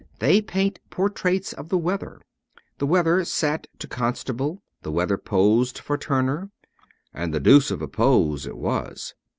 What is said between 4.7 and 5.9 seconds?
the weather posed